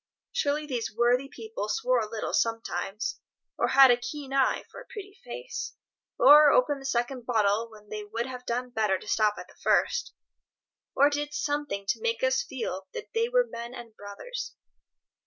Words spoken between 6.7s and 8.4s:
the second bottle when they would